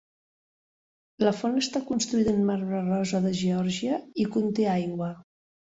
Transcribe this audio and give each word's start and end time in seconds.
La 1.25 1.33
font 1.41 1.59
està 1.61 1.83
construïda 1.91 2.33
en 2.39 2.41
marbre 2.49 2.83
rosa 2.89 3.23
de 3.27 3.35
Geòrgia 3.45 4.05
i 4.27 4.31
conté 4.39 4.69
aigua. 4.81 5.17